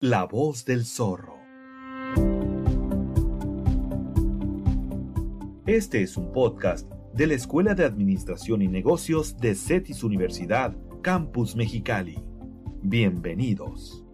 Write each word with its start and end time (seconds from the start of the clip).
La 0.00 0.24
voz 0.24 0.64
del 0.64 0.84
zorro. 0.84 1.38
Este 5.66 6.02
es 6.02 6.16
un 6.16 6.32
podcast 6.32 6.90
de 7.14 7.28
la 7.28 7.34
Escuela 7.34 7.74
de 7.74 7.84
Administración 7.84 8.60
y 8.60 8.68
Negocios 8.68 9.36
de 9.38 9.54
CETIS 9.54 10.02
Universidad, 10.02 10.76
Campus 11.00 11.56
Mexicali. 11.56 12.22
Bienvenidos. 12.82 14.04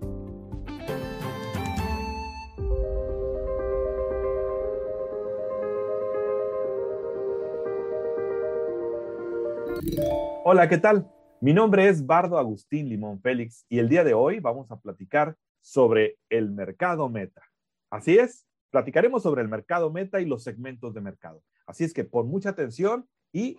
Hola, 10.44 10.69
¿qué 10.69 10.78
tal? 10.78 11.10
Mi 11.40 11.54
nombre 11.54 11.88
es 11.88 12.04
Bardo 12.06 12.38
Agustín 12.38 12.88
Limón 12.90 13.21
Félix 13.22 13.65
y 13.71 13.78
el 13.78 13.88
día 13.88 14.04
de 14.04 14.12
hoy 14.12 14.40
vamos 14.40 14.71
a 14.71 14.78
platicar 14.78 15.37
sobre 15.61 16.19
el 16.29 16.51
mercado 16.51 17.09
meta. 17.09 17.43
Así 17.91 18.19
es, 18.19 18.47
platicaremos 18.71 19.23
sobre 19.23 19.43
el 19.43 19.48
mercado 19.48 19.91
meta 19.91 20.21
y 20.21 20.27
los 20.27 20.43
segmentos 20.43 20.95
de 20.95 21.01
mercado. 21.01 21.43
Así 21.67 21.84
es 21.84 21.93
que 21.93 22.05
pon 22.05 22.29
mucha 22.29 22.51
atención 22.51 23.09
y 23.33 23.59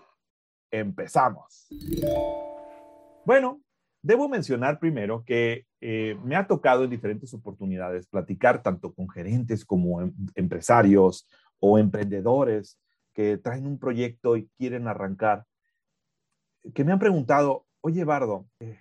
empezamos. 0.71 1.67
Bueno, 3.25 3.61
debo 4.01 4.27
mencionar 4.27 4.79
primero 4.79 5.23
que 5.25 5.65
eh, 5.79 6.17
me 6.23 6.35
ha 6.35 6.47
tocado 6.47 6.83
en 6.83 6.89
diferentes 6.89 7.33
oportunidades 7.33 8.07
platicar 8.07 8.63
tanto 8.63 8.93
con 8.93 9.09
gerentes 9.09 9.65
como 9.65 10.01
em, 10.01 10.13
empresarios 10.35 11.27
o 11.59 11.77
emprendedores 11.77 12.79
que 13.13 13.37
traen 13.37 13.67
un 13.67 13.77
proyecto 13.77 14.37
y 14.37 14.47
quieren 14.57 14.87
arrancar, 14.87 15.45
que 16.73 16.83
me 16.83 16.91
han 16.91 16.99
preguntado, 16.99 17.65
oye, 17.81 18.03
Bardo, 18.03 18.47
eh, 18.59 18.79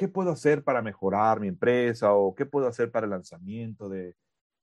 ¿qué 0.00 0.08
puedo 0.08 0.30
hacer 0.30 0.64
para 0.64 0.80
mejorar 0.80 1.40
mi 1.40 1.48
empresa 1.48 2.14
o 2.14 2.34
qué 2.34 2.46
puedo 2.46 2.66
hacer 2.66 2.90
para 2.90 3.04
el 3.04 3.10
lanzamiento 3.10 3.90
de, 3.90 4.16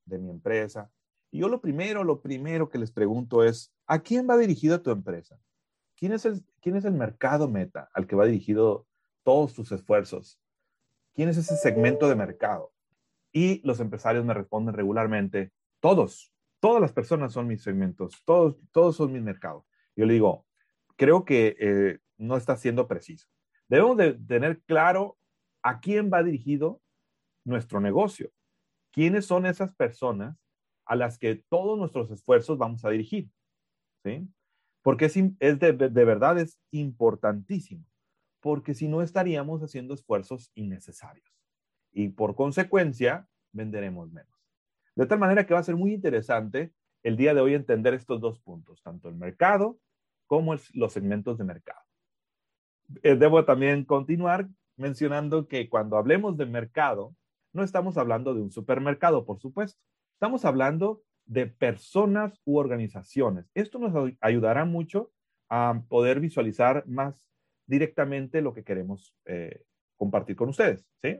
mi 0.07 0.31
empresa? 0.31 0.89
Y 1.29 1.41
yo 1.41 1.47
lo 1.47 1.61
primero, 1.61 2.03
lo 2.03 2.21
primero 2.23 2.69
que 2.69 2.79
les 2.79 2.91
pregunto 2.91 3.43
es, 3.43 3.71
¿a 3.85 3.99
quién 3.99 4.27
va 4.27 4.35
dirigido 4.35 4.81
tu 4.81 4.89
empresa? 4.89 5.39
¿Quién 5.95 6.13
es 6.13 6.25
el, 6.25 6.43
quién 6.59 6.75
es 6.75 6.85
el 6.85 6.93
mercado 6.93 7.47
meta 7.47 7.87
al 7.93 8.07
que 8.07 8.15
va 8.15 8.25
dirigido 8.25 8.87
todos 9.21 9.53
tus 9.53 9.71
esfuerzos? 9.71 10.39
¿Quién 11.13 11.29
es 11.29 11.37
ese 11.37 11.55
segmento 11.55 12.09
de 12.09 12.15
mercado? 12.15 12.73
Y 13.31 13.61
los 13.63 13.79
empresarios 13.79 14.25
me 14.25 14.33
responden 14.33 14.73
regularmente, 14.73 15.51
todos, 15.79 16.33
todas 16.59 16.81
las 16.81 16.93
personas 16.93 17.31
son 17.31 17.45
mis 17.45 17.61
segmentos, 17.61 18.23
todos, 18.25 18.57
todos 18.71 18.95
son 18.95 19.13
mis 19.13 19.21
mercados. 19.21 19.65
Yo 19.95 20.07
le 20.07 20.13
digo, 20.13 20.47
creo 20.95 21.25
que 21.25 21.55
eh, 21.59 21.99
no 22.17 22.37
está 22.37 22.57
siendo 22.57 22.87
preciso. 22.87 23.27
Debemos 23.67 23.97
de 23.97 24.13
tener 24.13 24.61
claro 24.63 25.17
¿A 25.67 25.81
quién 25.81 26.09
va 26.09 26.23
dirigido 26.23 26.81
nuestro 27.43 27.81
negocio? 27.81 28.31
¿Quiénes 28.93 29.25
son 29.25 29.45
esas 29.45 29.75
personas 29.75 30.41
a 30.85 30.95
las 30.95 31.19
que 31.19 31.43
todos 31.49 31.77
nuestros 31.77 32.09
esfuerzos 32.09 32.57
vamos 32.57 32.85
a 32.85 32.89
dirigir? 32.89 33.29
¿Sí? 34.01 34.25
Porque 34.81 35.07
es, 35.07 35.59
de, 35.59 35.73
de 35.73 36.05
verdad 36.05 36.39
es 36.39 36.57
importantísimo, 36.71 37.85
porque 38.39 38.73
si 38.73 38.87
no 38.87 39.01
estaríamos 39.01 39.61
haciendo 39.61 39.93
esfuerzos 39.93 40.53
innecesarios 40.55 41.29
y 41.91 42.07
por 42.07 42.35
consecuencia 42.35 43.27
venderemos 43.51 44.09
menos. 44.13 44.39
De 44.95 45.05
tal 45.05 45.19
manera 45.19 45.45
que 45.45 45.53
va 45.53 45.59
a 45.59 45.63
ser 45.63 45.75
muy 45.75 45.91
interesante 45.91 46.73
el 47.03 47.17
día 47.17 47.33
de 47.33 47.41
hoy 47.41 47.55
entender 47.55 47.93
estos 47.93 48.21
dos 48.21 48.39
puntos, 48.39 48.81
tanto 48.81 49.09
el 49.09 49.15
mercado 49.15 49.81
como 50.27 50.55
los 50.75 50.93
segmentos 50.93 51.37
de 51.37 51.43
mercado. 51.43 51.83
Eh, 53.03 53.17
debo 53.17 53.43
también 53.43 53.83
continuar 53.83 54.47
mencionando 54.77 55.47
que 55.47 55.69
cuando 55.69 55.97
hablemos 55.97 56.37
de 56.37 56.45
mercado, 56.45 57.15
no 57.53 57.63
estamos 57.63 57.97
hablando 57.97 58.33
de 58.33 58.41
un 58.41 58.51
supermercado, 58.51 59.25
por 59.25 59.39
supuesto. 59.39 59.79
Estamos 60.13 60.45
hablando 60.45 61.03
de 61.25 61.47
personas 61.47 62.39
u 62.45 62.57
organizaciones. 62.57 63.49
Esto 63.53 63.79
nos 63.79 64.13
ayudará 64.21 64.65
mucho 64.65 65.11
a 65.49 65.81
poder 65.89 66.19
visualizar 66.19 66.87
más 66.87 67.29
directamente 67.65 68.41
lo 68.41 68.53
que 68.53 68.63
queremos 68.63 69.13
eh, 69.25 69.63
compartir 69.97 70.35
con 70.35 70.49
ustedes. 70.49 70.87
¿sí? 71.01 71.19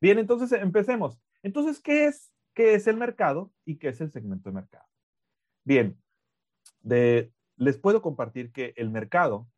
Bien, 0.00 0.18
entonces 0.18 0.52
empecemos. 0.52 1.20
Entonces, 1.42 1.80
¿qué 1.80 2.06
es, 2.06 2.32
¿qué 2.54 2.74
es 2.74 2.86
el 2.86 2.96
mercado 2.96 3.52
y 3.64 3.76
qué 3.76 3.88
es 3.88 4.00
el 4.00 4.10
segmento 4.10 4.48
de 4.48 4.54
mercado? 4.54 4.86
Bien, 5.64 5.98
les 7.56 7.78
puedo 7.78 8.02
compartir 8.02 8.52
que 8.52 8.74
el 8.76 8.90
mercado 8.90 9.48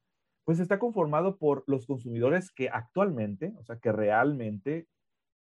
pues 0.47 0.61
está 0.61 0.79
conformado 0.79 1.39
por 1.39 1.65
los 1.67 1.87
consumidores 1.87 2.53
que 2.53 2.69
actualmente, 2.69 3.53
o 3.59 3.65
sea, 3.65 3.81
que 3.81 3.91
realmente 3.91 4.87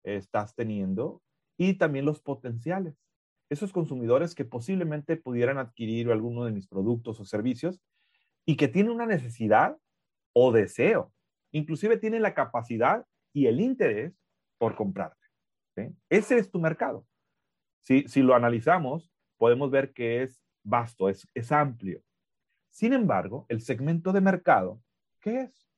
estás 0.04 0.56
teniendo 0.56 1.22
y 1.58 1.74
también 1.74 2.06
los 2.06 2.22
potenciales. 2.22 2.96
Esos 3.50 3.74
consumidores 3.74 4.34
que 4.34 4.46
posiblemente 4.46 5.18
pudieran 5.18 5.58
adquirir 5.58 6.10
alguno 6.10 6.46
de 6.46 6.54
mis 6.54 6.68
productos 6.68 7.20
o 7.20 7.26
servicios 7.26 7.82
y 8.46 8.56
que 8.56 8.70
tienen 8.70 8.94
una 8.94 9.06
necesidad 9.06 9.78
o 10.34 10.54
deseo, 10.54 11.12
inclusive 11.52 11.98
tienen 11.98 12.22
la 12.22 12.34
capacidad 12.34 13.06
y 13.34 13.48
el 13.48 13.60
interés 13.60 14.18
por 14.58 14.74
comprarte. 14.76 15.28
Ese 16.10 16.38
es 16.38 16.50
tu 16.50 16.62
mercado. 16.62 17.06
Si, 17.82 18.08
si 18.08 18.22
lo 18.22 18.36
analizamos, 18.36 19.12
podemos 19.38 19.70
ver 19.70 19.92
que 19.92 20.24
es 20.24 20.42
vasto, 20.64 21.10
es, 21.10 21.28
es 21.34 21.52
amplio. 21.52 22.02
Sin 22.70 22.94
embargo, 22.94 23.46
el 23.50 23.60
segmento 23.60 24.14
de 24.14 24.22
mercado 24.22 24.82
¿Qué 25.24 25.44
es? 25.44 25.70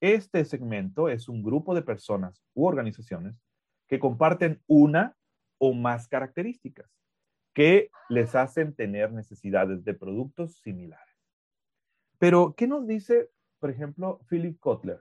Este 0.00 0.44
segmento 0.44 1.08
es 1.08 1.28
un 1.28 1.44
grupo 1.44 1.72
de 1.72 1.82
personas 1.82 2.42
u 2.52 2.66
organizaciones 2.66 3.40
que 3.86 4.00
comparten 4.00 4.60
una 4.66 5.16
o 5.58 5.72
más 5.72 6.08
características 6.08 6.90
que 7.54 7.90
les 8.08 8.34
hacen 8.34 8.74
tener 8.74 9.12
necesidades 9.12 9.84
de 9.84 9.94
productos 9.94 10.58
similares. 10.58 11.14
Pero, 12.18 12.54
¿qué 12.56 12.66
nos 12.66 12.88
dice, 12.88 13.30
por 13.60 13.70
ejemplo, 13.70 14.18
Philip 14.28 14.58
Kotler? 14.58 15.00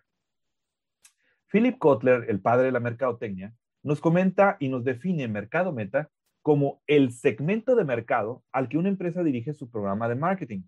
Philip 1.47 1.79
Kotler, 1.79 2.29
el 2.29 2.41
padre 2.41 2.67
de 2.67 2.71
la 2.71 2.79
mercadotecnia, 2.79 3.55
nos 3.81 3.99
comenta 3.99 4.57
y 4.59 4.69
nos 4.69 4.83
define 4.83 5.27
mercado 5.27 5.73
meta 5.73 6.11
como 6.43 6.83
el 6.85 7.11
segmento 7.11 7.75
de 7.75 7.83
mercado 7.83 8.43
al 8.51 8.69
que 8.69 8.77
una 8.77 8.89
empresa 8.89 9.23
dirige 9.23 9.53
su 9.53 9.71
programa 9.71 10.07
de 10.07 10.15
marketing. 10.15 10.61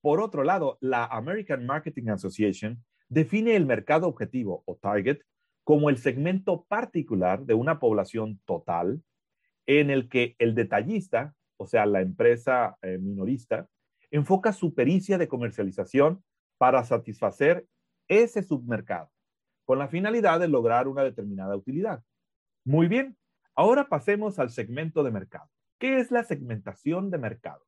Por 0.00 0.20
otro 0.20 0.44
lado, 0.44 0.78
la 0.80 1.04
American 1.04 1.66
Marketing 1.66 2.08
Association 2.08 2.82
define 3.08 3.56
el 3.56 3.66
mercado 3.66 4.08
objetivo 4.08 4.62
o 4.66 4.76
target 4.76 5.20
como 5.64 5.90
el 5.90 5.98
segmento 5.98 6.64
particular 6.64 7.44
de 7.44 7.54
una 7.54 7.78
población 7.78 8.40
total 8.44 9.02
en 9.66 9.90
el 9.90 10.08
que 10.08 10.34
el 10.38 10.54
detallista, 10.54 11.34
o 11.56 11.66
sea, 11.66 11.86
la 11.86 12.00
empresa 12.00 12.76
eh, 12.82 12.98
minorista, 12.98 13.68
enfoca 14.10 14.52
su 14.52 14.74
pericia 14.74 15.18
de 15.18 15.28
comercialización 15.28 16.24
para 16.58 16.82
satisfacer 16.84 17.66
ese 18.08 18.42
submercado, 18.42 19.10
con 19.64 19.78
la 19.78 19.88
finalidad 19.88 20.40
de 20.40 20.48
lograr 20.48 20.88
una 20.88 21.02
determinada 21.02 21.56
utilidad. 21.56 22.02
Muy 22.64 22.88
bien, 22.88 23.16
ahora 23.54 23.88
pasemos 23.88 24.38
al 24.38 24.50
segmento 24.50 25.04
de 25.04 25.12
mercado. 25.12 25.48
¿Qué 25.78 26.00
es 26.00 26.10
la 26.10 26.24
segmentación 26.24 27.10
de 27.10 27.18
mercados? 27.18 27.66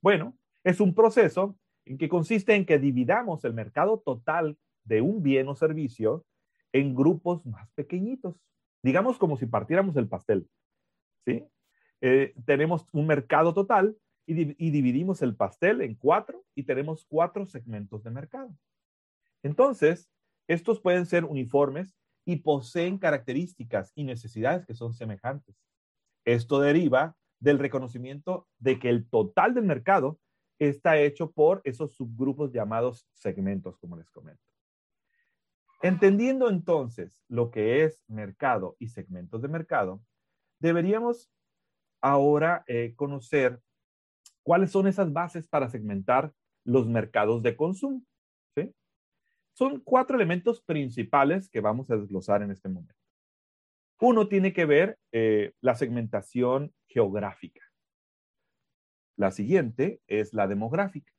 Bueno, 0.00 0.36
es 0.64 0.80
un 0.80 0.94
proceso 0.94 1.56
en 1.84 1.98
que 1.98 2.08
consiste 2.08 2.54
en 2.54 2.64
que 2.64 2.78
dividamos 2.78 3.44
el 3.44 3.52
mercado 3.52 4.00
total 4.04 4.58
de 4.84 5.02
un 5.02 5.22
bien 5.22 5.48
o 5.48 5.54
servicio 5.54 6.24
en 6.72 6.94
grupos 6.94 7.46
más 7.46 7.70
pequeñitos, 7.72 8.40
digamos 8.82 9.18
como 9.18 9.36
si 9.36 9.46
partiéramos 9.46 9.96
el 9.96 10.08
pastel, 10.08 10.48
¿sí? 11.24 11.46
Eh, 12.00 12.34
tenemos 12.44 12.86
un 12.92 13.06
mercado 13.06 13.54
total 13.54 13.96
y, 14.26 14.66
y 14.66 14.70
dividimos 14.70 15.22
el 15.22 15.36
pastel 15.36 15.80
en 15.80 15.94
cuatro 15.94 16.44
y 16.54 16.64
tenemos 16.64 17.06
cuatro 17.08 17.46
segmentos 17.46 18.02
de 18.02 18.10
mercado. 18.10 18.54
Entonces, 19.42 20.10
estos 20.48 20.80
pueden 20.80 21.06
ser 21.06 21.24
uniformes 21.24 21.94
y 22.26 22.36
poseen 22.36 22.98
características 22.98 23.92
y 23.94 24.04
necesidades 24.04 24.66
que 24.66 24.74
son 24.74 24.94
semejantes. 24.94 25.56
Esto 26.24 26.60
deriva 26.60 27.16
del 27.38 27.58
reconocimiento 27.58 28.48
de 28.58 28.78
que 28.78 28.88
el 28.88 29.08
total 29.08 29.54
del 29.54 29.64
mercado 29.64 30.18
está 30.58 30.98
hecho 30.98 31.30
por 31.30 31.60
esos 31.64 31.94
subgrupos 31.94 32.52
llamados 32.52 33.06
segmentos, 33.14 33.76
como 33.78 33.96
les 33.96 34.10
comento. 34.10 34.42
Entendiendo 35.82 36.48
entonces 36.48 37.20
lo 37.28 37.50
que 37.50 37.84
es 37.84 38.02
mercado 38.08 38.76
y 38.78 38.88
segmentos 38.88 39.42
de 39.42 39.48
mercado, 39.48 40.02
deberíamos 40.58 41.30
ahora 42.00 42.64
eh, 42.66 42.94
conocer 42.96 43.60
cuáles 44.42 44.70
son 44.70 44.86
esas 44.86 45.12
bases 45.12 45.48
para 45.48 45.68
segmentar 45.68 46.32
los 46.64 46.86
mercados 46.86 47.42
de 47.42 47.56
consumo. 47.56 48.02
Son 49.56 49.80
cuatro 49.80 50.16
elementos 50.16 50.60
principales 50.62 51.48
que 51.48 51.60
vamos 51.60 51.88
a 51.88 51.96
desglosar 51.96 52.42
en 52.42 52.50
este 52.50 52.68
momento. 52.68 52.94
Uno 54.00 54.26
tiene 54.26 54.52
que 54.52 54.64
ver 54.64 54.98
eh, 55.12 55.52
la 55.60 55.76
segmentación 55.76 56.74
geográfica. 56.88 57.63
La 59.16 59.30
siguiente 59.30 60.00
es 60.06 60.34
la 60.34 60.46
demográfica. 60.46 61.12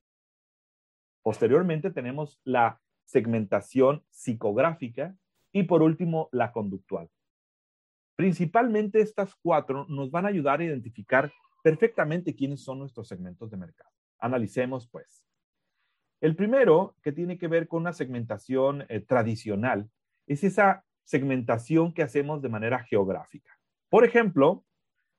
Posteriormente 1.24 1.92
tenemos 1.92 2.40
la 2.44 2.82
segmentación 3.06 4.04
psicográfica 4.10 5.16
y 5.52 5.64
por 5.64 5.82
último 5.82 6.30
la 6.32 6.52
conductual. 6.52 7.10
Principalmente 8.16 9.02
estas 9.02 9.36
cuatro 9.36 9.86
nos 9.90 10.12
van 10.12 10.26
a 10.26 10.30
ayudar 10.30 10.60
a 10.60 10.66
identificar 10.66 11.32
perfectamente 11.64 12.36
quiénes 12.36 12.64
son 12.64 12.80
nuestros 12.80 13.08
segmentos 13.08 13.50
de 13.50 13.58
mercado. 13.58 13.90
Analicemos 14.20 14.88
pues. 14.90 15.24
El 16.22 16.36
primero, 16.36 16.96
que 17.02 17.12
tiene 17.12 17.38
que 17.38 17.48
ver 17.48 17.68
con 17.68 17.82
una 17.82 17.94
segmentación 17.94 18.86
eh, 18.88 19.00
tradicional, 19.02 19.90
es 20.28 20.44
esa 20.44 20.86
segmentación 21.04 21.94
que 21.94 22.04
hacemos 22.04 22.42
de 22.42 22.50
manera 22.50 22.84
geográfica. 22.84 23.52
Por 23.90 24.06
ejemplo, 24.06 24.64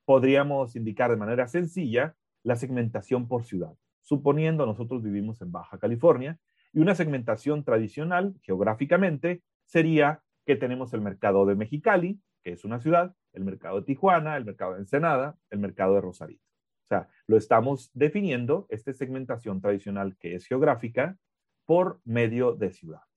podríamos 0.05 0.75
indicar 0.77 1.11
de 1.11 1.17
manera 1.17 1.49
sencilla 1.49 2.17
la 2.47 2.55
segmentación 2.55 3.27
por 3.27 3.45
ciudad, 3.45 3.73
suponiendo 4.03 4.67
nosotros 4.67 5.03
vivimos 5.03 5.43
en 5.43 5.51
Baja 5.51 5.79
California, 5.79 6.39
y 6.73 6.79
una 6.79 6.95
segmentación 6.95 7.65
tradicional 7.65 8.37
geográficamente 8.43 9.43
sería 9.65 10.23
que 10.45 10.55
tenemos 10.55 10.95
el 10.95 11.01
mercado 11.01 11.45
de 11.45 11.57
Mexicali, 11.57 12.21
que 12.45 12.53
es 12.53 12.65
una 12.65 12.79
ciudad, 12.79 13.17
el 13.33 13.43
mercado 13.43 13.81
de 13.81 13.87
Tijuana, 13.87 14.37
el 14.37 14.45
mercado 14.45 14.75
de 14.75 14.81
Ensenada, 14.81 15.37
el 15.51 15.59
mercado 15.59 15.97
de 15.97 16.03
Rosarito. 16.03 16.45
O 16.85 16.89
sea, 16.89 17.09
lo 17.27 17.37
estamos 17.37 17.91
definiendo, 17.95 18.69
esta 18.71 18.93
segmentación 18.93 19.61
tradicional 19.61 20.17
que 20.17 20.37
es 20.37 20.47
geográfica, 20.47 21.17
por 21.65 22.01
medio 22.05 22.55
de 22.55 22.71
ciudades. 22.71 23.09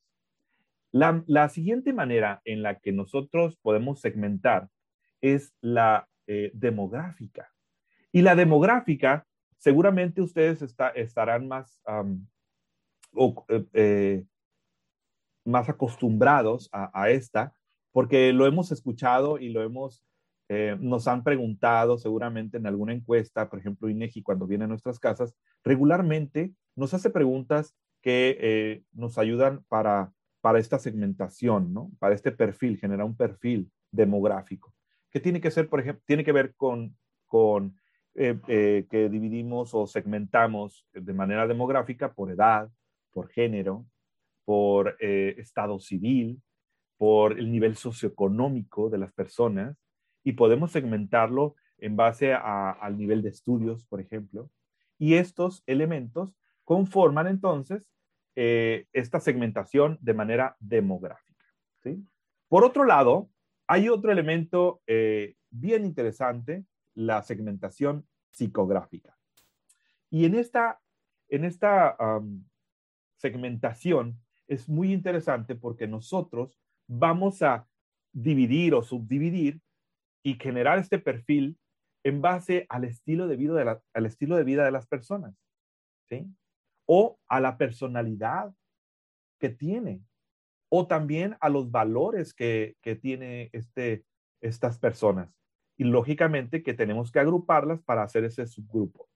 La, 0.91 1.49
siguiente 1.49 1.93
manera 1.93 2.41
en 2.45 2.63
la 2.63 2.79
que 2.79 2.91
nosotros 2.91 3.59
podemos 3.61 4.01
segmentar 4.01 4.69
es 5.21 5.53
la 5.61 6.07
eh, 6.25 6.49
demográfica. 6.55 7.51
Y 8.11 8.21
la 8.21 8.35
demográfica, 8.35 9.25
seguramente 9.57 10.21
ustedes 10.21 10.61
estarán 10.95 11.47
más, 11.47 11.81
eh, 13.47 13.65
eh, 13.73 14.25
más 15.45 15.69
acostumbrados 15.69 16.69
a, 16.71 17.09
esta, 17.09 17.53
porque 17.91 18.33
lo 18.33 18.45
hemos 18.45 18.71
escuchado 18.71 19.39
y 19.39 19.49
lo 19.49 19.63
hemos, 19.63 20.03
nos 20.79 21.07
han 21.07 21.23
preguntado 21.23 21.97
seguramente 21.97 22.57
en 22.57 22.65
alguna 22.65 22.93
encuesta, 22.93 23.49
por 23.49 23.59
ejemplo, 23.59 23.89
INEGI 23.89 24.23
cuando 24.23 24.47
viene 24.47 24.65
a 24.65 24.67
nuestras 24.67 24.99
casas, 24.99 25.35
regularmente 25.63 26.53
nos 26.75 26.93
hace 26.93 27.09
preguntas 27.09 27.75
que 28.01 28.83
nos 28.91 29.17
ayudan 29.17 29.63
para 29.67 30.11
para 30.41 30.59
esta 30.59 30.79
segmentación, 30.79 31.73
¿no? 31.73 31.91
Para 31.99 32.15
este 32.15 32.31
perfil, 32.31 32.77
generar 32.77 33.05
un 33.05 33.15
perfil 33.15 33.71
demográfico. 33.91 34.73
que 35.11 35.19
tiene 35.19 35.41
que 35.41 35.49
ser, 35.49 35.67
por 35.69 35.79
ejemplo, 35.79 36.03
tiene 36.05 36.23
que 36.23 36.31
ver 36.31 36.53
con, 36.55 36.95
con 37.25 37.75
eh, 38.21 38.37
eh, 38.49 38.85
que 38.91 39.07
dividimos 39.07 39.73
o 39.73 39.87
segmentamos 39.87 40.85
de 40.91 41.13
manera 41.13 41.47
demográfica 41.47 42.11
por 42.11 42.29
edad, 42.29 42.69
por 43.11 43.29
género, 43.29 43.85
por 44.43 44.97
eh, 44.99 45.35
estado 45.37 45.79
civil, 45.79 46.41
por 46.97 47.39
el 47.39 47.49
nivel 47.49 47.77
socioeconómico 47.77 48.89
de 48.89 48.97
las 48.97 49.13
personas 49.13 49.77
y 50.21 50.33
podemos 50.33 50.73
segmentarlo 50.73 51.55
en 51.77 51.95
base 51.95 52.33
al 52.33 52.97
nivel 52.97 53.21
de 53.21 53.29
estudios, 53.29 53.85
por 53.85 54.01
ejemplo. 54.01 54.49
Y 54.97 55.13
estos 55.13 55.63
elementos 55.65 56.35
conforman 56.65 57.27
entonces 57.27 57.87
esta 58.35 59.21
segmentación 59.21 59.97
de 60.01 60.13
manera 60.13 60.57
demográfica. 60.59 61.45
Por 62.49 62.65
otro 62.65 62.83
lado, 62.83 63.29
hay 63.65 63.87
otro 63.87 64.11
elemento 64.11 64.81
bien 64.85 65.85
interesante, 65.85 66.65
la 66.95 67.23
segmentación 67.23 68.05
psicográfica. 68.31 69.17
Y 70.09 70.25
en 70.25 70.35
esta, 70.35 70.81
en 71.27 71.45
esta 71.45 71.97
segmentación 73.17 74.19
es 74.47 74.67
muy 74.67 74.91
interesante 74.91 75.55
porque 75.55 75.87
nosotros 75.87 76.59
vamos 76.87 77.41
a 77.41 77.67
dividir 78.11 78.73
o 78.73 78.81
subdividir 78.81 79.61
y 80.23 80.35
generar 80.35 80.79
este 80.79 80.99
perfil 80.99 81.59
en 82.03 82.21
base 82.21 82.65
al 82.69 82.85
estilo 82.85 83.27
de 83.27 83.35
vida 83.35 83.53
de, 83.53 83.79
al 83.93 84.05
estilo 84.05 84.37
de, 84.37 84.43
vida 84.43 84.65
de 84.65 84.71
las 84.71 84.87
personas. 84.87 85.35
¿sí? 86.09 86.25
o 86.91 87.19
a 87.27 87.39
la 87.39 87.55
personalidad 87.55 88.51
que 89.39 89.49
tiene, 89.49 90.01
o 90.69 90.87
también 90.87 91.37
a 91.39 91.47
los 91.47 91.69
valores 91.69 92.33
que, 92.33 92.77
que 92.81 92.95
tiene 92.95 93.51
este, 93.53 94.05
estas 94.41 94.79
personas. 94.79 95.31
Y 95.79 95.85
lógicamente 95.85 96.61
que 96.61 96.75
tenemos 96.75 97.11
que 97.11 97.19
agruparlas 97.19 97.81
para 97.81 98.03
hacer 98.03 98.23
ese 98.25 98.45
subgrupo. 98.45 99.09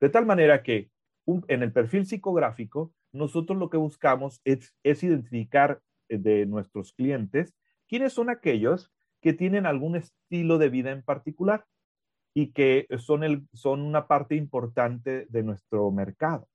De 0.00 0.08
tal 0.08 0.24
manera 0.24 0.62
que 0.62 0.90
en 1.26 1.62
el 1.62 1.72
perfil 1.72 2.06
psicográfico, 2.06 2.94
nosotros 3.12 3.58
lo 3.58 3.68
que 3.68 3.76
buscamos 3.76 4.40
es, 4.44 4.72
identificar 4.84 5.82
eh, 6.08 6.18
de 6.18 6.46
nuestros 6.46 6.92
clientes 6.92 7.54
quiénes 7.88 8.12
son 8.12 8.30
aquellos 8.30 8.92
que 9.20 9.32
tienen 9.32 9.66
algún 9.66 9.96
estilo 9.96 10.58
de 10.58 10.68
vida 10.68 10.90
en 10.92 11.02
particular 11.02 11.66
y 12.34 12.52
que 12.52 12.86
son, 12.98 13.24
el, 13.24 13.48
son 13.52 13.80
una 13.80 14.06
parte 14.06 14.36
importante 14.36 15.26
de 15.28 15.42
nuestro 15.42 15.90
mercado. 15.90 16.48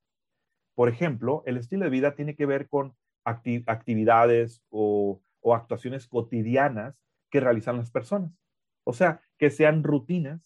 Por 0.75 0.87
ejemplo, 0.87 1.43
el 1.45 1.57
estilo 1.57 1.83
de 1.83 1.89
vida 1.89 2.15
tiene 2.15 2.35
que 2.35 2.45
ver 2.45 2.69
con 2.69 2.95
actividades 3.25 4.61
o, 4.69 5.21
actuaciones 5.53 6.07
cotidianas 6.07 6.95
que 7.29 7.39
realizan 7.39 7.77
las 7.77 7.91
personas. 7.91 8.31
O 8.89 8.93
sea, 8.93 9.21
que 9.37 9.51
sean 9.51 9.83
rutinas 9.83 10.41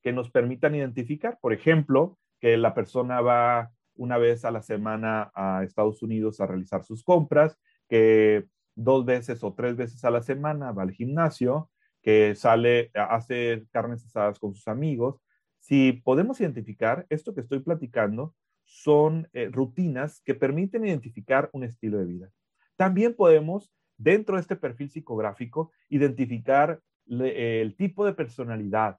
que 0.00 0.12
nos 0.12 0.30
permitan 0.30 0.76
identificar, 0.76 1.40
por 1.40 1.52
ejemplo, 1.52 2.20
que 2.38 2.56
la 2.56 2.72
persona 2.72 3.20
va 3.20 3.72
una 3.96 4.16
vez 4.16 4.44
a 4.44 4.52
la 4.52 4.62
semana 4.62 5.32
a 5.34 5.64
Estados 5.64 6.00
Unidos 6.00 6.40
a 6.40 6.46
realizar 6.46 6.84
sus 6.84 7.02
compras, 7.02 7.58
que 7.88 8.46
dos 8.76 9.04
veces 9.04 9.42
o 9.42 9.54
tres 9.54 9.74
veces 9.74 10.04
a 10.04 10.10
la 10.12 10.22
semana 10.22 10.70
va 10.70 10.84
al 10.84 10.92
gimnasio, 10.92 11.68
que 12.00 12.36
sale 12.36 12.92
a 12.94 13.16
hacer 13.16 13.66
carnes 13.72 14.06
asadas 14.06 14.38
con 14.38 14.54
sus 14.54 14.68
amigos. 14.68 15.20
Si 15.58 15.92
podemos 16.04 16.40
identificar 16.40 17.06
esto 17.10 17.34
que 17.34 17.40
estoy 17.40 17.58
platicando, 17.58 18.36
son 18.62 19.28
eh, 19.32 19.50
rutinas 19.50 20.22
que 20.24 20.36
permiten 20.36 20.86
identificar 20.86 21.50
un 21.52 21.64
estilo 21.64 21.98
de 21.98 22.06
vida. 22.06 22.30
También 22.76 23.16
podemos, 23.16 23.72
dentro 23.98 24.36
de 24.36 24.42
este 24.42 24.54
perfil 24.54 24.90
psicográfico, 24.90 25.72
identificar 25.88 26.80
el 27.10 27.76
tipo 27.76 28.06
de 28.06 28.14
personalidad. 28.14 28.98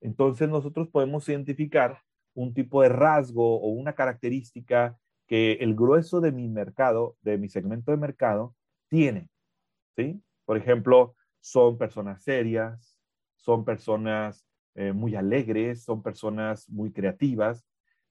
Entonces 0.00 0.48
nosotros 0.48 0.88
podemos 0.88 1.28
identificar 1.28 2.00
un 2.34 2.52
tipo 2.52 2.82
de 2.82 2.88
rasgo 2.88 3.60
o 3.60 3.68
una 3.68 3.94
característica 3.94 4.98
que 5.26 5.52
el 5.54 5.74
grueso 5.74 6.20
de 6.20 6.32
mi 6.32 6.48
mercado, 6.48 7.16
de 7.22 7.38
mi 7.38 7.48
segmento 7.48 7.90
de 7.90 7.96
mercado, 7.96 8.54
tiene. 8.88 9.28
¿sí? 9.96 10.22
Por 10.44 10.56
ejemplo, 10.56 11.14
son 11.40 11.78
personas 11.78 12.22
serias, 12.22 12.98
son 13.36 13.64
personas 13.64 14.46
eh, 14.74 14.92
muy 14.92 15.14
alegres, 15.14 15.84
son 15.84 16.02
personas 16.02 16.68
muy 16.68 16.92
creativas, 16.92 17.64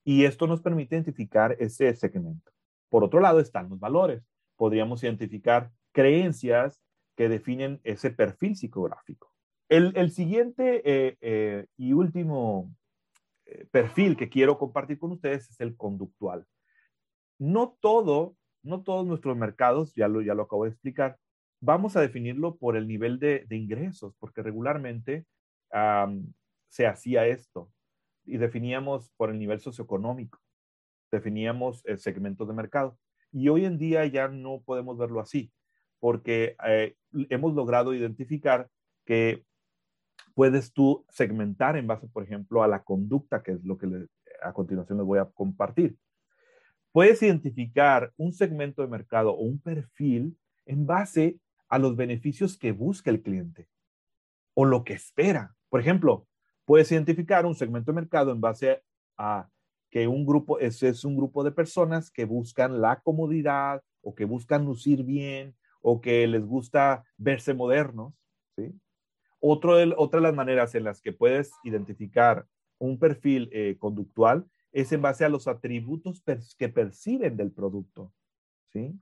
y 0.03 0.25
esto 0.25 0.47
nos 0.47 0.61
permite 0.61 0.95
identificar 0.95 1.55
ese 1.59 1.93
segmento. 1.95 2.51
Por 2.89 3.03
otro 3.03 3.19
lado 3.19 3.39
están 3.39 3.69
los 3.69 3.79
valores. 3.79 4.23
Podríamos 4.55 5.01
identificar 5.03 5.71
creencias 5.91 6.81
que 7.15 7.29
definen 7.29 7.79
ese 7.83 8.11
perfil 8.11 8.55
psicográfico. 8.55 9.32
El, 9.73 10.11
siguiente 10.11 10.83
eh, 10.85 11.17
eh, 11.19 11.65
y 11.77 11.93
último 11.93 12.71
eh, 13.47 13.65
perfil 13.71 14.15
que 14.15 14.29
quiero 14.29 14.59
compartir 14.59 14.99
con 14.99 15.13
ustedes 15.13 15.49
es 15.49 15.59
el 15.61 15.75
conductual. 15.75 16.45
No 17.39 17.75
todo, 17.81 18.35
no 18.61 18.83
todos 18.83 19.07
nuestros 19.07 19.35
mercados, 19.35 19.95
ya 19.95 20.07
lo, 20.07 20.21
ya 20.21 20.35
lo 20.35 20.43
acabo 20.43 20.65
de 20.65 20.69
explicar, 20.69 21.17
vamos 21.59 21.95
a 21.95 22.01
definirlo 22.01 22.55
por 22.57 22.77
el 22.77 22.87
nivel 22.87 23.17
de, 23.17 23.47
ingresos, 23.49 24.13
porque 24.19 24.43
regularmente 24.43 25.25
se 26.67 26.85
hacía 26.85 27.25
esto 27.25 27.71
y 28.25 28.37
definíamos 28.37 29.09
por 29.17 29.31
el 29.31 29.39
nivel 29.39 29.59
socioeconómico, 29.59 30.39
definíamos 31.11 31.83
el 31.85 31.97
segmento 31.97 32.45
de 32.45 32.53
mercado. 32.53 32.99
Y 33.31 33.49
hoy 33.49 33.65
en 33.65 33.79
día 33.79 34.05
ya 34.05 34.27
no 34.27 34.61
podemos 34.63 34.99
verlo 34.99 35.19
así, 35.19 35.51
porque 35.99 36.55
hemos 37.11 37.55
logrado 37.55 37.95
identificar 37.95 38.69
que 39.03 39.43
puedes 40.33 40.73
tú 40.73 41.05
segmentar 41.09 41.77
en 41.77 41.87
base, 41.87 42.07
por 42.07 42.23
ejemplo, 42.23 42.63
a 42.63 42.67
la 42.67 42.83
conducta, 42.83 43.43
que 43.43 43.53
es 43.53 43.63
lo 43.63 43.77
que 43.77 44.07
a 44.41 44.53
continuación 44.53 44.97
les 44.97 45.07
voy 45.07 45.19
a 45.19 45.25
compartir. 45.25 45.97
Puedes 46.91 47.21
identificar 47.23 48.11
un 48.17 48.33
segmento 48.33 48.81
de 48.81 48.87
mercado 48.87 49.31
o 49.31 49.41
un 49.41 49.59
perfil 49.59 50.37
en 50.65 50.85
base 50.85 51.39
a 51.69 51.79
los 51.79 51.95
beneficios 51.95 52.57
que 52.57 52.71
busca 52.71 53.09
el 53.09 53.21
cliente 53.21 53.67
o 54.53 54.65
lo 54.65 54.83
que 54.83 54.93
espera. 54.93 55.55
Por 55.69 55.79
ejemplo, 55.79 56.27
Puedes 56.65 56.91
identificar 56.91 57.45
un 57.45 57.55
segmento 57.55 57.91
de 57.91 57.95
mercado 57.95 58.31
en 58.31 58.39
base 58.39 58.81
a 59.17 59.49
que 59.89 60.07
un 60.07 60.25
grupo, 60.25 60.59
ese 60.59 60.89
es 60.89 61.03
un 61.03 61.15
grupo 61.15 61.43
de 61.43 61.51
personas 61.51 62.09
que 62.09 62.25
buscan 62.25 62.81
la 62.81 63.01
comodidad 63.01 63.81
o 64.01 64.15
que 64.15 64.25
buscan 64.25 64.65
lucir 64.65 65.03
bien 65.03 65.55
o 65.81 65.99
que 65.99 66.25
les 66.25 66.45
gusta 66.45 67.03
verse 67.17 67.53
modernos, 67.53 68.13
¿sí? 68.55 68.73
Otro 69.45 69.73
otra 69.97 70.21
de 70.21 70.23
las 70.23 70.33
maneras 70.33 70.73
en 70.73 70.85
las 70.85 71.01
que 71.01 71.11
puedes 71.11 71.51
identificar 71.65 72.47
un 72.79 72.97
perfil 72.97 73.49
eh, 73.51 73.75
conductual 73.77 74.45
es 74.71 74.93
en 74.93 75.01
base 75.01 75.25
a 75.25 75.29
los 75.29 75.49
atributos 75.49 76.23
que 76.57 76.69
perciben 76.69 77.35
del 77.35 77.51
producto, 77.51 78.13
¿sí? 78.71 78.97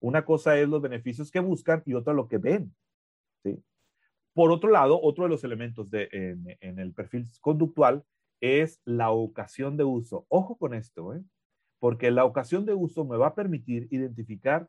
Una 0.00 0.24
cosa 0.24 0.58
es 0.58 0.68
los 0.68 0.82
beneficios 0.82 1.30
que 1.30 1.38
buscan 1.38 1.80
y 1.86 1.94
otra 1.94 2.12
lo 2.12 2.26
que 2.26 2.38
ven, 2.38 2.74
¿sí? 3.44 3.62
Por 4.34 4.50
otro 4.50 4.68
lado, 4.68 5.00
otro 5.00 5.24
de 5.24 5.30
los 5.30 5.44
elementos 5.44 5.92
de, 5.92 6.08
en, 6.10 6.78
el 6.80 6.92
perfil 6.92 7.28
conductual 7.40 8.04
es 8.40 8.80
la 8.84 9.12
ocasión 9.12 9.76
de 9.76 9.84
uso. 9.84 10.26
Ojo 10.28 10.56
con 10.56 10.74
esto, 10.74 11.14
¿eh? 11.14 11.22
porque 11.78 12.10
la 12.10 12.24
ocasión 12.24 12.66
de 12.66 12.74
uso 12.74 13.04
me 13.04 13.16
va 13.16 13.28
a 13.28 13.34
permitir 13.36 13.86
identificar 13.92 14.68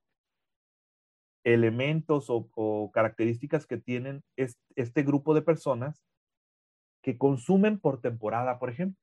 elementos 1.43 2.27
o, 2.29 2.91
características 2.93 3.65
que 3.65 3.77
tienen 3.77 4.23
este 4.35 5.03
grupo 5.03 5.33
de 5.33 5.41
personas 5.41 6.03
que 7.01 7.17
consumen 7.17 7.79
por 7.79 8.01
temporada, 8.01 8.59
por 8.59 8.69
ejemplo, 8.69 9.00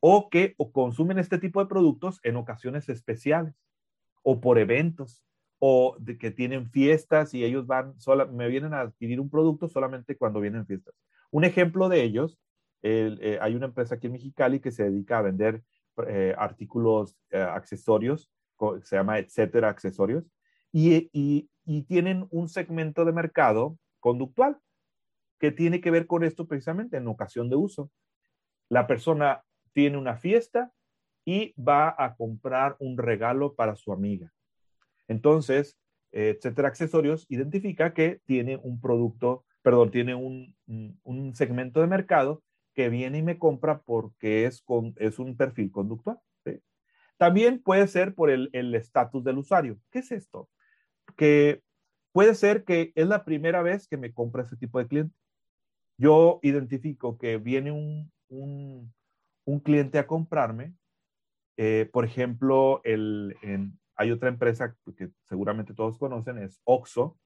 o 0.00 0.30
que 0.30 0.54
consumen 0.72 1.18
este 1.18 1.38
tipo 1.38 1.60
de 1.60 1.68
productos 1.68 2.20
en 2.22 2.36
ocasiones 2.36 2.88
especiales 2.88 3.54
o 4.22 4.40
por 4.40 4.58
eventos 4.58 5.24
o 5.58 5.96
de 5.98 6.16
que 6.16 6.30
tienen 6.30 6.70
fiestas 6.70 7.34
y 7.34 7.44
ellos 7.44 7.66
van, 7.66 7.98
sola, 8.00 8.24
me 8.24 8.48
vienen 8.48 8.72
a 8.72 8.80
adquirir 8.80 9.20
un 9.20 9.28
producto 9.28 9.68
solamente 9.68 10.16
cuando 10.16 10.40
vienen 10.40 10.66
fiestas. 10.66 10.94
Un 11.30 11.44
ejemplo 11.44 11.88
de 11.88 12.02
ellos, 12.02 12.38
eh, 12.82 13.38
hay 13.42 13.54
una 13.54 13.66
empresa 13.66 13.96
aquí 13.96 14.06
en 14.06 14.14
Mexicali 14.14 14.60
que 14.60 14.70
se 14.70 14.84
dedica 14.84 15.18
a 15.18 15.22
vender 15.22 15.62
eh, 16.08 16.34
artículos, 16.38 17.16
eh, 17.30 17.38
accesorios, 17.38 18.30
se 18.84 18.96
llama 18.96 19.18
Etcétera 19.18 19.68
Accesorios, 19.68 20.24
y, 20.72 21.48
tienen 21.86 22.26
un 22.30 22.48
segmento 22.48 23.04
de 23.04 23.12
mercado 23.12 23.78
conductual 24.00 24.58
que 25.38 25.52
tiene 25.52 25.80
que 25.80 25.90
ver 25.90 26.06
con 26.06 26.24
esto 26.24 26.46
precisamente 26.46 26.96
en 26.96 27.06
ocasión 27.06 27.48
de 27.48 27.56
uso. 27.56 27.90
La 28.68 28.86
persona 28.86 29.44
tiene 29.72 29.96
una 29.96 30.16
fiesta 30.16 30.72
y 31.24 31.54
va 31.60 31.94
a 31.96 32.16
comprar 32.16 32.76
un 32.80 32.98
regalo 32.98 33.54
para 33.54 33.76
su 33.76 33.92
amiga. 33.92 34.32
Entonces, 35.06 35.78
etcétera, 36.12 36.68
accesorios, 36.68 37.24
identifica 37.28 37.94
que 37.94 38.20
tiene 38.26 38.56
un 38.56 38.80
producto, 38.80 39.44
perdón, 39.62 39.90
tiene 39.90 40.14
un, 40.14 40.56
segmento 41.34 41.80
de 41.80 41.86
mercado 41.86 42.42
que 42.74 42.88
viene 42.88 43.18
y 43.18 43.22
me 43.22 43.38
compra 43.38 43.80
porque 43.82 44.44
es, 44.44 44.60
con, 44.60 44.94
es 44.96 45.18
un 45.18 45.36
perfil 45.36 45.70
conductual. 45.70 46.18
También 47.16 47.62
puede 47.62 47.86
ser 47.86 48.14
por 48.14 48.30
el 48.30 48.74
estatus 48.74 49.22
del 49.22 49.38
usuario. 49.38 49.78
¿Qué 49.90 49.98
es 49.98 50.10
esto? 50.10 50.48
Que 51.14 51.62
puede 52.12 52.34
ser 52.34 52.64
que 52.64 52.92
es 52.94 53.06
la 53.06 53.24
primera 53.24 53.62
vez 53.62 53.86
que 53.88 53.96
me 53.96 54.12
compra 54.12 54.42
ese 54.42 54.56
tipo 54.56 54.78
de 54.78 54.86
cliente. 54.86 55.14
Yo 55.96 56.40
identifico 56.42 57.18
que 57.18 57.36
viene 57.36 57.72
un, 57.72 58.12
un, 58.28 59.60
cliente 59.60 59.98
a 59.98 60.06
comprarme, 60.06 60.74
eh, 61.56 61.88
por 61.92 62.04
ejemplo, 62.04 62.80
el, 62.84 63.36
hay 63.96 64.12
otra 64.12 64.30
empresa 64.30 64.76
que 64.96 65.10
seguramente 65.24 65.74
todos 65.74 65.98
conocen, 65.98 66.38
es 66.38 66.60
Oxo. 66.64 67.18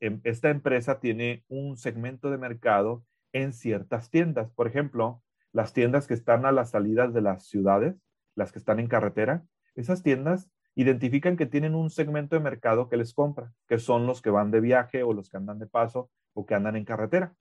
Em, 0.00 0.20
esta 0.24 0.48
empresa 0.48 1.00
tiene 1.00 1.44
un 1.48 1.76
segmento 1.76 2.30
de 2.30 2.38
mercado 2.38 3.04
en 3.32 3.52
ciertas 3.52 4.10
tiendas. 4.10 4.50
Por 4.52 4.66
ejemplo, 4.66 5.22
las 5.52 5.74
tiendas 5.74 6.06
que 6.06 6.14
están 6.14 6.46
a 6.46 6.52
las 6.52 6.70
salidas 6.70 7.12
de 7.12 7.20
las 7.20 7.46
ciudades, 7.46 7.94
las 8.34 8.52
que 8.52 8.58
están 8.58 8.80
en 8.80 8.88
carretera, 8.88 9.44
esas 9.74 10.02
tiendas 10.02 10.50
identifican 10.74 11.36
que 11.36 11.46
tienen 11.46 11.74
un 11.74 11.90
segmento 11.90 12.36
de 12.36 12.42
mercado 12.42 12.88
que 12.88 12.96
les 12.96 13.12
compra, 13.12 13.52
que 13.68 13.78
son 13.78 14.06
los 14.06 14.22
que 14.22 14.30
van 14.30 14.50
de 14.50 14.60
viaje 14.60 15.02
o 15.02 15.12
los 15.12 15.28
que 15.28 15.36
andan 15.36 15.58
de 15.58 15.66
paso 15.66 16.10
o 16.34 16.46
que 16.46 16.54
andan 16.54 16.76
en 16.76 16.84
carretera. 16.84 17.34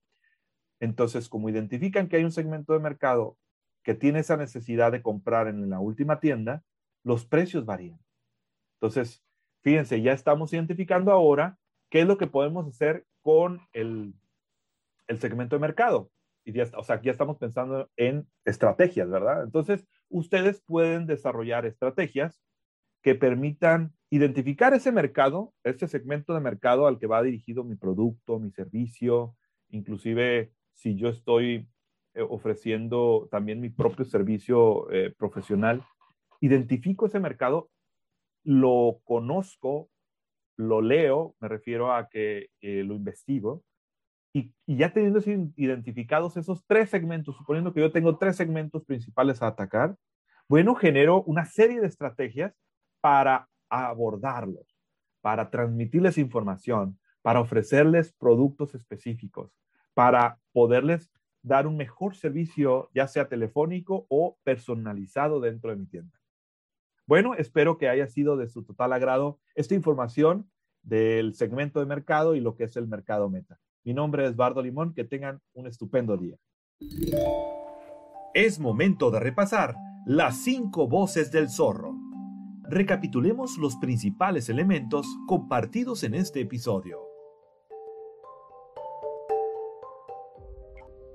Entonces, 0.80 1.30
como 1.30 1.50
identifican 1.50 2.08
que 2.08 2.18
hay 2.18 2.24
un 2.24 2.32
segmento 2.32 2.74
de 2.74 2.80
mercado 2.80 3.38
que 3.84 3.96
tiene 3.96 4.20
esa 4.20 4.38
necesidad 4.38 4.92
de 4.92 5.02
comprar 5.02 5.48
en 5.48 5.70
la 5.70 5.80
última 5.80 6.20
tienda, 6.20 6.64
los 7.04 7.26
precios 7.26 7.66
varían. 7.66 8.00
Entonces, 8.76 9.24
fíjense, 9.62 10.02
ya 10.02 10.12
estamos 10.12 10.52
identificando 10.54 11.12
ahora 11.12 11.58
qué 11.90 12.02
es 12.02 12.08
lo 12.08 12.18
que 12.18 12.28
podemos 12.28 12.68
hacer 12.68 13.06
con 13.22 13.62
el, 13.74 14.14
segmento 15.20 15.56
de 15.56 15.60
mercado. 15.60 16.10
Y 16.44 16.54
ya, 16.54 16.66
o 16.76 16.84
sea, 16.84 17.02
ya 17.02 17.12
estamos 17.12 17.38
pensando 17.38 17.90
en 17.98 18.28
estrategias, 18.46 19.10
¿verdad? 19.10 19.44
Entonces, 19.44 19.86
ustedes 20.10 20.62
pueden 20.62 21.06
desarrollar 21.06 21.66
estrategias 21.66 22.42
que 23.02 23.16
permitan 23.16 23.94
identificar 24.10 24.74
ese 24.74 24.92
mercado, 24.92 25.54
ese 25.64 25.88
segmento 25.88 26.34
de 26.34 26.42
mercado 26.42 26.88
al 26.88 27.00
que 27.00 27.08
va 27.08 27.24
dirigido 27.24 27.64
mi 27.64 27.76
producto, 27.76 28.40
mi 28.40 28.52
servicio, 28.52 29.36
inclusive 29.70 30.52
si 30.74 30.96
yo 30.96 31.10
estoy 31.10 31.68
eh, 32.14 32.22
ofreciendo 32.22 33.28
también 33.32 33.62
mi 33.62 33.70
propio 33.70 34.06
servicio 34.06 34.90
eh, 34.92 35.14
profesional, 35.18 35.84
identifico 36.42 37.06
ese 37.06 37.20
mercado, 37.20 37.70
lo 38.44 39.00
conozco, 39.04 39.90
lo 40.58 40.82
leo, 40.82 41.36
me 41.40 41.48
refiero 41.48 41.94
a 41.94 42.10
que 42.10 42.50
eh, 42.62 42.84
lo 42.84 42.96
investigo, 42.96 43.64
y, 44.34 44.54
y, 44.66 44.78
ya 44.78 44.94
teniendo 44.94 45.20
identificados 45.58 46.38
esos 46.38 46.66
tres 46.66 46.90
segmentos, 46.90 47.36
suponiendo 47.36 47.74
que 47.74 47.82
yo 47.82 47.92
tengo 47.92 48.18
tres 48.18 48.38
segmentos 48.38 48.86
principales 48.86 49.42
a 49.42 49.48
atacar, 49.48 49.98
bueno, 50.48 50.76
genero 50.76 51.24
una 51.24 51.46
serie 51.46 51.82
de 51.82 51.88
estrategias 51.88 52.54
para 53.02 53.50
abordarlos, 53.70 54.78
para 55.22 55.50
transmitirles 55.50 56.18
información, 56.18 57.00
para 57.22 57.42
ofrecerles 57.42 58.14
productos 58.14 58.76
específicos, 58.76 59.52
para 59.94 60.40
poderles 60.54 61.12
dar 61.44 61.68
un 61.68 61.76
mejor 61.76 62.16
servicio, 62.16 62.90
ya 62.94 63.08
sea 63.08 63.28
telefónico 63.28 64.06
o 64.10 64.38
personalizado 64.44 65.40
dentro 65.40 65.72
de 65.72 65.78
mi 65.78 65.88
tienda. 65.88 66.20
Bueno, 67.08 67.34
espero 67.34 67.78
que 67.78 67.90
haya 67.90 68.08
sido 68.08 68.38
de 68.38 68.48
su 68.48 68.64
total 68.64 68.94
agrado 68.94 69.40
esta 69.56 69.76
información 69.76 70.50
del 70.84 71.34
segmento 71.36 71.80
de 71.80 71.86
mercado 71.86 72.36
y 72.36 72.40
lo 72.40 72.56
que 72.56 72.66
es 72.66 72.76
el 72.78 72.88
mercado 72.88 73.30
meta. 73.30 73.60
Mi 73.84 73.94
nombre 73.94 74.26
es 74.26 74.36
Bardo 74.36 74.62
Limón, 74.62 74.94
que 74.94 75.04
tengan 75.04 75.42
un 75.54 75.68
estupendo 75.68 76.16
día. 76.18 76.38
Es 78.34 78.60
momento 78.60 79.12
de 79.12 79.20
repasar 79.20 79.76
las 80.06 80.44
cinco 80.44 80.88
voces 80.88 81.32
del 81.32 81.50
zorro 81.50 81.96
recapitulemos 82.72 83.58
los 83.58 83.76
principales 83.76 84.48
elementos 84.48 85.06
compartidos 85.28 86.04
en 86.04 86.16
este 86.16 86.40
episodio. 86.40 87.02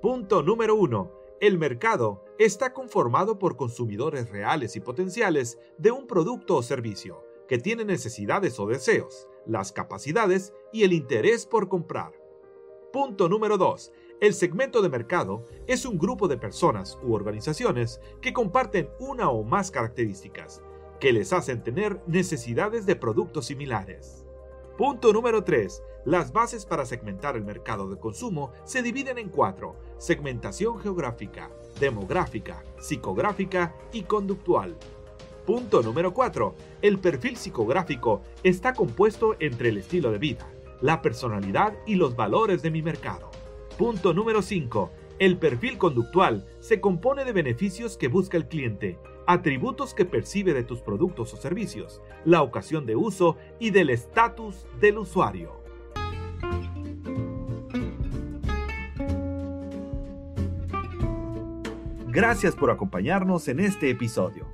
Punto 0.02 0.42
número 0.42 0.76
1. 0.76 1.10
El 1.40 1.58
mercado 1.58 2.22
está 2.38 2.74
conformado 2.74 3.38
por 3.38 3.56
consumidores 3.56 4.28
reales 4.28 4.76
y 4.76 4.80
potenciales 4.80 5.58
de 5.78 5.90
un 5.90 6.06
producto 6.06 6.56
o 6.56 6.62
servicio 6.62 7.24
que 7.48 7.58
tienen 7.58 7.86
necesidades 7.86 8.60
o 8.60 8.66
deseos, 8.66 9.26
las 9.46 9.72
capacidades 9.72 10.52
y 10.74 10.84
el 10.84 10.92
interés 10.92 11.46
por 11.46 11.68
comprar. 11.68 12.12
Punto 12.92 13.30
número 13.30 13.56
2. 13.56 13.92
El 14.20 14.34
segmento 14.34 14.82
de 14.82 14.90
mercado 14.90 15.44
es 15.66 15.86
un 15.86 15.96
grupo 15.96 16.28
de 16.28 16.36
personas 16.36 16.98
u 17.02 17.14
organizaciones 17.14 18.00
que 18.20 18.34
comparten 18.34 18.90
una 18.98 19.30
o 19.30 19.42
más 19.42 19.70
características, 19.70 20.62
que 21.00 21.12
les 21.12 21.32
hacen 21.32 21.62
tener 21.62 22.00
necesidades 22.06 22.86
de 22.86 22.96
productos 22.96 23.46
similares. 23.46 24.24
Punto 24.76 25.12
número 25.12 25.42
3. 25.42 25.82
Las 26.04 26.32
bases 26.32 26.66
para 26.66 26.84
segmentar 26.84 27.36
el 27.36 27.44
mercado 27.44 27.88
de 27.88 27.98
consumo 27.98 28.52
se 28.64 28.82
dividen 28.82 29.18
en 29.18 29.30
cuatro. 29.30 29.76
Segmentación 29.98 30.78
geográfica, 30.78 31.50
demográfica, 31.80 32.62
psicográfica 32.78 33.74
y 33.92 34.02
conductual. 34.02 34.76
Punto 35.46 35.82
número 35.82 36.12
4. 36.12 36.54
El 36.82 36.98
perfil 36.98 37.36
psicográfico 37.36 38.22
está 38.42 38.74
compuesto 38.74 39.36
entre 39.38 39.70
el 39.70 39.78
estilo 39.78 40.12
de 40.12 40.18
vida, 40.18 40.46
la 40.80 41.00
personalidad 41.00 41.72
y 41.86 41.94
los 41.94 42.14
valores 42.14 42.62
de 42.62 42.70
mi 42.70 42.82
mercado. 42.82 43.30
Punto 43.78 44.12
número 44.12 44.42
5. 44.42 44.90
El 45.18 45.38
perfil 45.38 45.78
conductual 45.78 46.46
se 46.60 46.80
compone 46.80 47.24
de 47.24 47.32
beneficios 47.32 47.96
que 47.96 48.08
busca 48.08 48.36
el 48.36 48.48
cliente 48.48 48.98
atributos 49.26 49.92
que 49.92 50.04
percibe 50.04 50.54
de 50.54 50.62
tus 50.62 50.80
productos 50.80 51.34
o 51.34 51.36
servicios, 51.36 52.00
la 52.24 52.42
ocasión 52.42 52.86
de 52.86 52.96
uso 52.96 53.36
y 53.58 53.70
del 53.70 53.90
estatus 53.90 54.66
del 54.80 54.98
usuario. 54.98 55.60
Gracias 62.06 62.54
por 62.54 62.70
acompañarnos 62.70 63.48
en 63.48 63.60
este 63.60 63.90
episodio. 63.90 64.46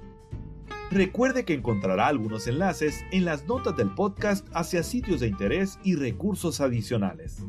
Recuerde 0.90 1.45
que 1.45 1.54
encontrará 1.54 2.09
algunos 2.09 2.47
enlaces 2.47 3.04
en 3.12 3.25
las 3.25 3.47
notas 3.47 3.76
del 3.76 3.95
podcast 3.95 4.47
hacia 4.52 4.83
sitios 4.83 5.21
de 5.21 5.28
interés 5.28 5.78
y 5.85 5.95
recursos 5.95 6.61
adicionales. 6.61 7.42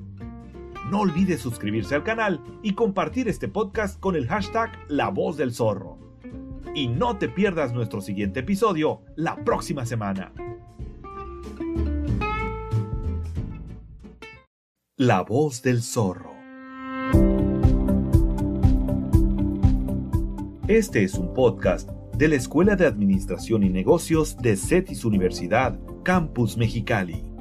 No 0.90 1.02
olvide 1.02 1.38
suscribirse 1.38 1.96
al 1.96 2.04
canal 2.04 2.42
y 2.62 2.74
compartir 2.74 3.28
este 3.28 3.48
podcast 3.48 4.00
con 4.00 4.16
el 4.16 4.28
hashtag 4.28 4.72
La 4.88 5.10
Voz 5.10 5.38
del 5.38 5.54
Zorro 5.54 6.04
y 6.76 6.88
no 6.88 7.18
te 7.18 7.30
pierdas 7.30 7.74
nuestro 7.74 8.02
siguiente 8.02 8.42
episodio 8.42 9.02
la 9.16 9.36
próxima 9.44 9.86
semana. 9.86 10.32
La 14.98 15.22
voz 15.22 15.62
del 15.62 15.82
zorro. 15.82 16.34
Este 20.68 21.04
es 21.04 21.16
un 21.16 21.34
podcast 21.34 21.90
de 22.16 22.28
la 22.28 22.36
Escuela 22.36 22.76
de 22.76 22.86
Administración 22.86 23.64
y 23.64 23.70
Negocios 23.70 24.38
de 24.38 24.56
CETIS 24.56 25.04
Universidad, 25.04 25.78
Campus 26.04 26.58
Mexicali. 26.58 27.33